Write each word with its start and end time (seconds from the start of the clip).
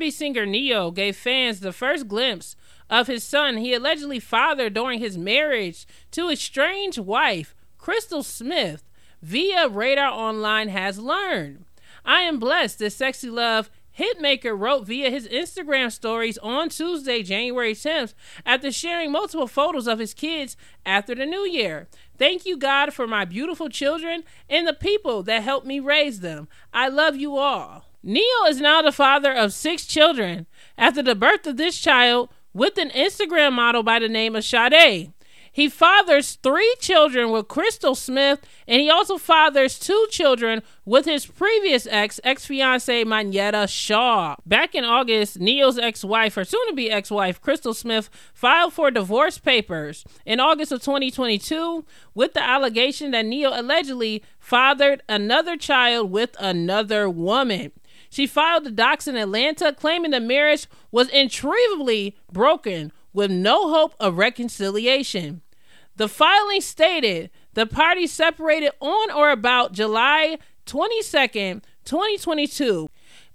R&B 0.00 0.10
singer 0.10 0.46
Ne-Yo 0.46 0.90
gave 0.92 1.14
fans 1.14 1.60
the 1.60 1.74
first 1.74 2.08
glimpse 2.08 2.56
of 2.88 3.06
his 3.06 3.22
son 3.22 3.58
he 3.58 3.74
allegedly 3.74 4.18
fathered 4.18 4.72
during 4.72 4.98
his 4.98 5.18
marriage 5.18 5.86
to 6.12 6.28
his 6.28 6.40
strange 6.40 6.98
wife, 6.98 7.54
Crystal 7.76 8.22
Smith, 8.22 8.82
via 9.20 9.68
Radar 9.68 10.10
Online 10.10 10.70
has 10.70 10.98
learned. 10.98 11.66
I 12.02 12.20
am 12.20 12.38
blessed 12.38 12.78
that 12.78 12.94
Sexy 12.94 13.28
Love 13.28 13.68
Hitmaker 13.98 14.58
wrote 14.58 14.86
via 14.86 15.10
his 15.10 15.28
Instagram 15.28 15.92
stories 15.92 16.38
on 16.38 16.70
Tuesday, 16.70 17.22
January 17.22 17.74
10th, 17.74 18.14
after 18.46 18.72
sharing 18.72 19.12
multiple 19.12 19.46
photos 19.46 19.86
of 19.86 19.98
his 19.98 20.14
kids 20.14 20.56
after 20.86 21.14
the 21.14 21.26
new 21.26 21.46
year. 21.46 21.88
Thank 22.16 22.46
you, 22.46 22.56
God, 22.56 22.94
for 22.94 23.06
my 23.06 23.26
beautiful 23.26 23.68
children 23.68 24.24
and 24.48 24.66
the 24.66 24.72
people 24.72 25.22
that 25.24 25.42
helped 25.42 25.66
me 25.66 25.78
raise 25.78 26.20
them. 26.20 26.48
I 26.72 26.88
love 26.88 27.16
you 27.16 27.36
all. 27.36 27.84
Ne-Yo 28.02 28.48
is 28.48 28.62
now 28.62 28.80
the 28.80 28.92
father 28.92 29.30
of 29.30 29.52
six 29.52 29.84
children 29.84 30.46
after 30.78 31.02
the 31.02 31.14
birth 31.14 31.46
of 31.46 31.58
this 31.58 31.78
child 31.78 32.30
with 32.54 32.78
an 32.78 32.88
Instagram 32.90 33.52
model 33.52 33.82
by 33.82 33.98
the 33.98 34.08
name 34.08 34.34
of 34.34 34.42
Sade. 34.42 35.12
He 35.52 35.68
fathers 35.68 36.38
three 36.42 36.74
children 36.78 37.30
with 37.30 37.48
Crystal 37.48 37.94
Smith, 37.94 38.40
and 38.66 38.80
he 38.80 38.88
also 38.88 39.18
fathers 39.18 39.78
two 39.78 40.06
children 40.08 40.62
with 40.86 41.04
his 41.04 41.26
previous 41.26 41.86
ex, 41.90 42.20
ex 42.22 42.46
fiancee 42.46 43.04
Monyetta 43.04 43.68
Shaw. 43.68 44.36
Back 44.46 44.74
in 44.74 44.84
August, 44.84 45.40
Ne-Yo's 45.40 45.78
ex 45.78 46.02
wife, 46.04 46.36
or 46.36 46.44
soon 46.44 46.66
to 46.68 46.74
be 46.74 46.90
ex 46.90 47.10
wife, 47.10 47.40
Crystal 47.40 47.74
Smith, 47.74 48.08
filed 48.32 48.72
for 48.72 48.90
divorce 48.90 49.38
papers 49.38 50.04
in 50.24 50.40
August 50.40 50.72
of 50.72 50.82
2022 50.82 51.84
with 52.14 52.32
the 52.32 52.42
allegation 52.42 53.10
that 53.10 53.26
Ne-Yo 53.26 53.50
allegedly 53.52 54.22
fathered 54.38 55.02
another 55.08 55.56
child 55.56 56.10
with 56.12 56.34
another 56.38 57.10
woman. 57.10 57.72
She 58.10 58.26
filed 58.26 58.64
the 58.64 58.70
docs 58.70 59.06
in 59.06 59.16
Atlanta, 59.16 59.72
claiming 59.72 60.10
the 60.10 60.20
marriage 60.20 60.66
was 60.90 61.08
irretrievably 61.08 62.16
broken 62.30 62.92
with 63.12 63.30
no 63.30 63.70
hope 63.70 63.94
of 64.00 64.18
reconciliation. 64.18 65.42
The 65.96 66.08
filing 66.08 66.60
stated 66.60 67.30
the 67.54 67.66
parties 67.66 68.12
separated 68.12 68.72
on 68.80 69.10
or 69.10 69.30
about 69.30 69.72
July 69.72 70.38
22nd, 70.66 71.62
2022, 71.84 72.88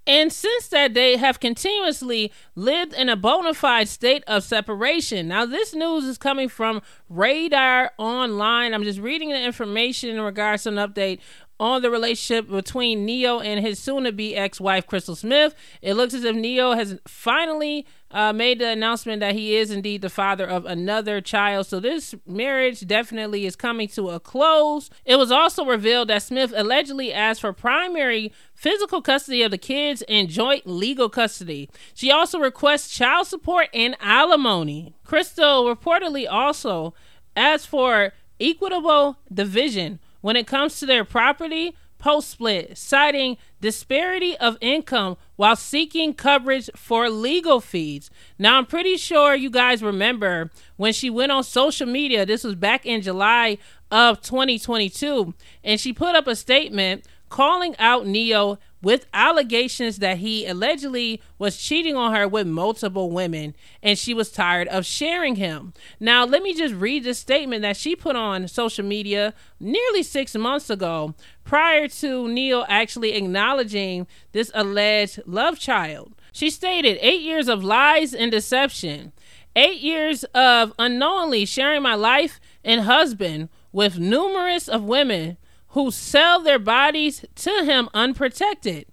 and 0.08 0.32
since 0.32 0.68
that 0.68 0.94
day 0.94 1.16
have 1.16 1.40
continuously 1.40 2.32
lived 2.54 2.94
in 2.94 3.10
a 3.10 3.16
bona 3.16 3.54
fide 3.54 3.90
state 3.90 4.24
of 4.28 4.44
separation. 4.44 5.28
Now, 5.28 5.46
this 5.46 5.74
news 5.74 6.06
is 6.06 6.18
coming 6.18 6.48
from 6.48 6.82
Radar 7.10 7.92
Online. 7.98 8.74
I'm 8.74 8.84
just 8.84 9.00
reading 9.00 9.30
the 9.30 9.42
information 9.42 10.10
in 10.12 10.22
regards 10.22 10.64
to 10.64 10.70
an 10.70 10.76
update 10.76 11.20
on 11.60 11.82
the 11.82 11.90
relationship 11.90 12.50
between 12.50 13.06
Ne-Yo 13.06 13.40
and 13.40 13.66
his 13.66 13.80
soon 13.80 14.04
to 14.04 14.12
be 14.12 14.36
ex 14.36 14.60
wife, 14.60 14.86
Crystal 14.88 15.16
Smith. 15.16 15.56
It 15.82 15.94
looks 15.94 16.14
as 16.14 16.24
if 16.24 16.36
Ne-Yo 16.36 16.74
has 16.74 17.00
finally 17.08 17.86
uh, 18.12 18.34
made 18.34 18.60
the 18.60 18.70
announcement 18.70 19.20
that 19.20 19.36
he 19.36 19.56
is 19.56 19.72
indeed 19.72 20.02
the 20.02 20.10
father 20.10 20.46
of 20.46 20.66
another 20.66 21.22
child. 21.22 21.68
So 21.68 21.80
this 21.80 22.16
marriage 22.26 22.86
definitely 22.88 23.46
is 23.46 23.56
coming 23.56 23.88
to 23.90 24.10
a 24.10 24.20
close. 24.20 24.90
It 25.06 25.18
was 25.18 25.32
also 25.32 25.66
revealed 25.66 26.10
that 26.10 26.24
Smith 26.24 26.54
allegedly 26.56 27.14
asked 27.14 27.42
for 27.42 27.54
primary 27.54 28.32
physical 28.54 29.02
custody 29.02 29.42
of 29.42 29.52
the 29.52 29.58
kids 29.58 30.04
and 30.08 30.30
joint 30.30 30.68
legal 30.68 31.10
custody. 31.10 31.70
She 31.94 32.12
also 32.12 32.40
requests 32.40 32.96
child 32.96 33.28
support 33.28 33.68
and 33.74 33.96
alimony. 34.00 34.94
Crystal 35.04 35.66
reportedly 35.66 36.26
also 36.30 36.94
asked 37.36 37.68
for 37.68 38.14
equitable 38.40 39.18
division 39.34 40.00
when 40.26 40.36
it 40.36 40.48
comes 40.48 40.80
to 40.80 40.88
their 40.88 41.06
property 41.06 41.76
post 42.00 42.32
split, 42.32 42.76
citing 42.76 43.38
disparity 43.62 44.36
of 44.38 44.58
income 44.60 45.18
while 45.36 45.56
seeking 45.56 46.16
coverage 46.16 46.68
for 46.76 47.12
legal 47.12 47.62
fees. 47.62 48.10
Now, 48.40 48.58
I'm 48.58 48.66
pretty 48.66 48.98
sure 48.98 49.36
you 49.36 49.52
guys 49.52 49.84
remember 49.84 50.50
when 50.78 50.94
she 50.94 51.12
went 51.12 51.32
on 51.32 51.44
social 51.44 51.86
media, 51.86 52.26
this 52.26 52.44
was 52.44 52.56
back 52.56 52.88
in 52.88 53.04
July 53.04 53.60
of 53.92 54.20
2022, 54.20 55.36
and 55.64 55.80
she 55.80 55.94
put 55.94 56.16
up 56.16 56.26
a 56.26 56.36
statement 56.36 57.06
calling 57.30 57.76
out 57.78 58.08
Ne-Yo 58.08 58.58
with 58.86 59.08
allegations 59.16 59.98
that 59.98 60.20
he 60.20 60.46
allegedly 60.46 61.20
was 61.40 61.58
cheating 61.58 61.96
on 61.96 62.14
her 62.14 62.28
with 62.28 62.46
multiple 62.46 63.10
women 63.10 63.56
and 63.82 63.98
she 63.98 64.14
was 64.14 64.32
tired 64.32 64.68
of 64.68 64.86
sharing 64.86 65.38
him. 65.38 65.74
Now, 66.00 66.24
let 66.24 66.44
me 66.44 66.54
just 66.54 66.76
read 66.76 67.04
this 67.04 67.18
statement 67.18 67.64
that 67.64 67.78
she 67.78 67.96
put 67.96 68.16
on 68.16 68.48
social 68.48 68.86
media 68.86 69.34
nearly 69.60 70.04
six 70.04 70.36
months 70.36 70.70
ago 70.70 71.16
prior 71.44 71.88
to 71.88 72.28
Ne-Yo 72.28 72.64
actually 72.70 73.14
acknowledging 73.14 74.06
this 74.34 74.52
alleged 74.54 75.20
love 75.26 75.58
child. 75.58 76.14
She 76.32 76.52
stated, 76.52 77.00
Eight 77.02 77.22
years 77.22 77.50
of 77.50 77.64
lies 77.64 78.14
and 78.14 78.30
deception, 78.30 79.14
eight 79.56 79.82
years 79.82 80.26
of 80.26 80.74
unknowingly 80.78 81.46
sharing 81.46 81.82
my 81.82 81.96
life 81.96 82.40
and 82.64 82.82
husband 82.82 83.50
with 83.72 83.98
numerous 83.98 84.68
of 84.68 84.84
women 84.84 85.38
who 85.76 85.92
sell 85.92 86.42
their 86.42 86.58
bodies 86.58 87.26
to 87.36 87.66
him 87.66 87.90
unprotected. 87.94 88.86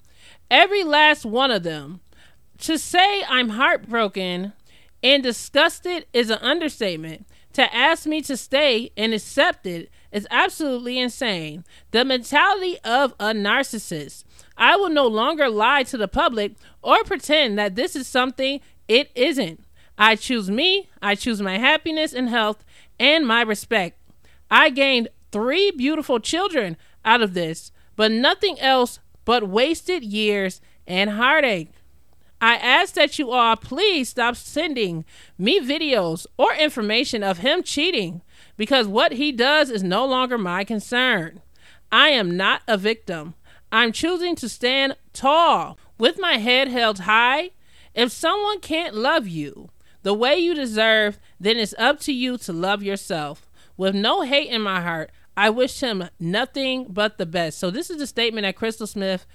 Every 0.50 0.82
last 0.82 1.24
one 1.24 1.52
of 1.52 1.62
them. 1.62 2.00
To 2.58 2.76
say 2.76 3.22
I'm 3.28 3.50
heartbroken 3.50 4.52
and 5.00 5.22
disgusted 5.22 6.06
is 6.12 6.28
an 6.28 6.38
understatement. 6.38 7.24
To 7.52 7.72
ask 7.72 8.04
me 8.04 8.20
to 8.22 8.36
stay 8.36 8.90
and 8.96 9.14
accept 9.14 9.64
it 9.64 9.90
is 10.10 10.26
absolutely 10.28 10.98
insane. 10.98 11.64
The 11.92 12.04
mentality 12.04 12.78
of 12.84 13.12
a 13.20 13.26
narcissist. 13.26 14.24
I 14.56 14.74
will 14.74 14.90
no 14.90 15.06
longer 15.06 15.48
lie 15.48 15.84
to 15.84 15.96
the 15.96 16.08
public 16.08 16.56
or 16.82 17.04
pretend 17.04 17.56
that 17.60 17.76
this 17.76 17.94
is 17.94 18.08
something 18.08 18.60
it 18.88 19.12
isn't. 19.14 19.64
I 19.96 20.16
choose 20.16 20.50
me, 20.50 20.88
I 21.00 21.14
choose 21.14 21.40
my 21.40 21.58
happiness 21.58 22.12
and 22.12 22.28
health 22.28 22.64
and 22.98 23.24
my 23.24 23.42
respect. 23.42 24.00
I 24.50 24.70
gained 24.70 25.10
three 25.32 25.70
beautiful 25.70 26.20
children 26.20 26.76
out 27.04 27.22
of 27.22 27.34
this, 27.34 27.72
but 27.96 28.12
nothing 28.12 28.60
else 28.60 29.00
but 29.24 29.48
wasted 29.48 30.04
years 30.04 30.60
and 30.86 31.10
heartache. 31.10 31.72
I 32.40 32.56
ask 32.56 32.94
that 32.94 33.18
you 33.18 33.30
all 33.30 33.56
please 33.56 34.08
stop 34.08 34.34
sending 34.34 35.04
me 35.38 35.60
videos 35.60 36.26
or 36.36 36.52
information 36.54 37.22
of 37.22 37.38
him 37.38 37.62
cheating 37.62 38.20
because 38.56 38.88
what 38.88 39.12
he 39.12 39.30
does 39.30 39.70
is 39.70 39.84
no 39.84 40.04
longer 40.04 40.36
my 40.36 40.64
concern. 40.64 41.40
I 41.92 42.08
am 42.08 42.36
not 42.36 42.62
a 42.66 42.76
victim. 42.76 43.34
I'm 43.70 43.92
choosing 43.92 44.34
to 44.36 44.48
stand 44.48 44.96
tall 45.12 45.78
with 45.98 46.18
my 46.18 46.38
head 46.38 46.68
held 46.68 47.00
high. 47.00 47.50
If 47.94 48.10
someone 48.10 48.60
can't 48.60 48.94
love 48.94 49.28
you 49.28 49.70
the 50.02 50.14
way 50.14 50.36
you 50.36 50.52
deserve, 50.54 51.20
then 51.38 51.58
it's 51.58 51.74
up 51.78 52.00
to 52.00 52.12
you 52.12 52.38
to 52.38 52.52
love 52.52 52.82
yourself. 52.82 53.48
With 53.76 53.94
no 53.94 54.22
hate 54.22 54.48
in 54.48 54.62
my 54.62 54.80
heart, 54.80 55.10
I 55.36 55.50
wish 55.50 55.80
him 55.80 56.08
nothing 56.20 56.86
but 56.88 57.18
the 57.18 57.26
best. 57.26 57.58
So 57.58 57.70
this 57.70 57.90
is 57.90 58.00
a 58.00 58.06
statement 58.06 58.44
that 58.44 58.56
Crystal 58.56 58.86
Smith 58.86 59.26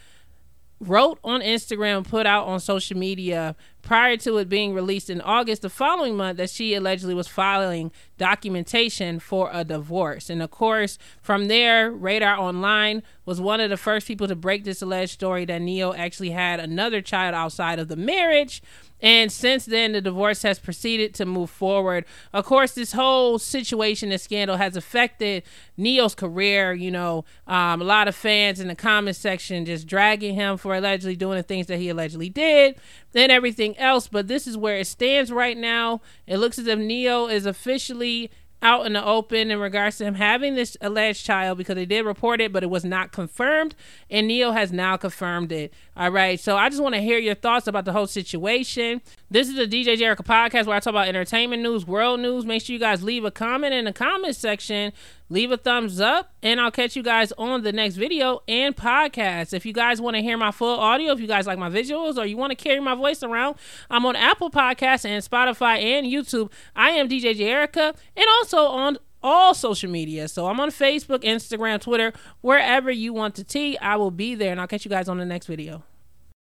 wrote 0.80 1.20
on 1.24 1.42
Instagram, 1.42 2.08
put 2.08 2.26
out 2.26 2.46
on 2.48 2.60
social 2.60 2.98
media 2.98 3.56
prior 3.88 4.18
to 4.18 4.38
it 4.38 4.50
being 4.50 4.74
released 4.74 5.10
in 5.10 5.22
August 5.22 5.62
the 5.62 5.70
following 5.70 6.18
month 6.18 6.36
that 6.36 6.50
she 6.50 6.74
allegedly 6.74 7.14
was 7.14 7.26
filing 7.26 7.90
documentation 8.18 9.18
for 9.18 9.50
a 9.54 9.64
divorce. 9.64 10.30
And 10.30 10.42
of 10.42 10.52
course, 10.52 10.98
from 11.22 11.48
there, 11.48 11.90
Radar 11.90 12.38
Online 12.38 13.02
was 13.26 13.40
one 13.40 13.62
of 13.62 13.70
the 13.70 13.78
first 13.78 14.06
people 14.06 14.28
to 14.28 14.36
break 14.36 14.66
this 14.66 14.82
alleged 14.82 15.14
story 15.14 15.46
that 15.46 15.62
Ne-Yo 15.62 15.94
actually 15.94 16.32
had 16.32 16.60
another 16.60 17.02
child 17.02 17.34
outside 17.34 17.80
of 17.80 17.88
the 17.88 17.96
marriage. 17.96 18.62
And 19.00 19.32
since 19.32 19.66
then, 19.66 19.92
the 19.92 20.02
divorce 20.02 20.42
has 20.42 20.58
proceeded 20.58 21.14
to 21.16 21.26
move 21.26 21.52
forward. 21.52 22.06
Of 22.34 22.46
course, 22.46 22.74
this 22.74 22.94
whole 22.94 23.38
situation 23.38 24.12
and 24.12 24.20
scandal 24.20 24.58
has 24.58 24.76
affected 24.76 25.44
Ne-Yo's 25.78 26.16
career. 26.16 26.74
You 26.74 26.90
know, 26.90 27.26
um, 27.46 27.80
a 27.82 27.86
lot 27.86 28.08
of 28.08 28.16
fans 28.16 28.60
in 28.60 28.68
the 28.68 28.76
comment 28.76 29.16
section 29.16 29.66
just 29.66 29.86
dragging 29.86 30.34
him 30.34 30.58
for 30.58 30.76
allegedly 30.76 31.16
doing 31.16 31.38
the 31.38 31.44
things 31.44 31.68
that 31.68 31.78
he 31.78 31.90
allegedly 31.90 32.30
did 32.30 32.76
and 33.14 33.32
everything 33.32 33.77
else. 33.78 34.08
But 34.08 34.28
this 34.28 34.48
is 34.48 34.58
where 34.58 34.78
it 34.78 34.88
stands 34.88 35.32
right 35.32 35.58
now. 35.58 36.02
It 36.26 36.38
looks 36.38 36.60
as 36.60 36.68
if 36.68 36.80
Ne-Yo 36.80 37.28
is 37.28 37.46
officially 37.46 38.32
out 38.62 38.88
in 38.88 38.94
the 38.94 39.06
open 39.06 39.52
in 39.52 39.60
regards 39.60 39.98
to 39.98 40.04
him 40.04 40.16
having 40.16 40.56
this 40.56 40.76
alleged 40.82 41.24
child 41.24 41.58
because 41.58 41.76
they 41.76 41.86
did 41.86 42.04
report 42.04 42.42
it, 42.42 42.52
but 42.52 42.64
it 42.64 42.70
was 42.70 42.84
not 42.84 43.12
confirmed. 43.12 43.76
And 44.10 44.28
Ne-Yo 44.28 44.52
has 44.52 44.72
now 44.72 44.98
confirmed 44.98 45.52
it. 45.52 45.74
All 45.96 46.10
right. 46.10 46.40
So 46.40 46.58
I 46.58 46.70
just 46.70 46.82
want 46.82 46.96
to 46.96 47.02
hear 47.02 47.20
your 47.20 47.36
thoughts 47.36 47.68
about 47.68 47.86
the 47.86 47.94
whole 47.94 48.08
situation. 48.08 49.02
This 49.30 49.48
is 49.48 49.56
the 49.56 49.68
DJ 49.68 49.98
Jericho 49.98 50.24
podcast 50.24 50.66
where 50.66 50.76
I 50.76 50.80
talk 50.80 50.92
about 50.92 51.08
entertainment 51.08 51.62
news, 51.62 51.86
world 51.86 52.20
news. 52.20 52.46
Make 52.46 52.64
sure 52.64 52.74
you 52.74 52.80
guys 52.80 53.04
leave 53.04 53.26
a 53.26 53.32
comment 53.32 53.74
in 53.74 53.86
the 53.86 53.94
comment 53.94 54.36
section, 54.36 54.92
leave 55.30 55.52
a 55.52 55.58
thumbs 55.58 56.00
up, 56.00 56.34
and 56.42 56.60
I'll 56.60 56.72
catch 56.72 56.96
you 56.96 57.04
guys 57.04 57.32
on 57.38 57.64
the 57.64 57.72
next 57.72 57.96
video 57.96 58.42
and 58.48 58.76
podcast. 58.76 59.54
If 59.54 59.66
you 59.66 59.74
guys 59.74 60.00
want 60.00 60.16
to 60.16 60.22
hear 60.22 60.38
my 60.38 60.52
full 60.52 60.80
audio, 60.80 61.12
if 61.14 61.20
you 61.20 61.28
guys 61.28 61.48
like 61.48 61.60
my 61.60 61.70
visuals, 61.70 62.18
or 62.18 62.26
you 62.26 62.38
want 62.38 62.52
to 62.52 62.56
carry 62.56 62.80
my 62.80 62.96
voice 62.96 63.24
around, 63.24 63.56
I'm 63.90 64.06
on 64.06 64.16
Apple 64.16 64.50
Podcasts 64.50 65.06
and 65.06 65.24
Spotify 65.24 65.82
and 65.82 66.08
YouTube. 66.08 66.52
I 66.76 66.92
am 66.92 67.10
DJ 67.10 67.36
Jerica, 67.36 67.96
and 68.16 68.26
also 68.40 68.66
on 68.68 68.98
all 69.24 69.54
social 69.54 69.90
media. 69.90 70.28
So 70.28 70.48
I'm 70.48 70.60
on 70.60 70.70
Facebook, 70.70 71.24
Instagram, 71.24 71.82
Twitter, 71.82 72.14
wherever 72.42 72.92
you 72.92 73.14
want 73.14 73.36
to 73.36 73.44
tea. 73.44 73.78
I 73.80 73.96
will 73.96 74.12
be 74.12 74.36
there, 74.36 74.52
and 74.52 74.62
I'll 74.62 74.68
catch 74.68 74.86
you 74.86 74.90
guys 74.90 75.10
on 75.10 75.18
the 75.18 75.26
next 75.26 75.48
video. 75.48 75.84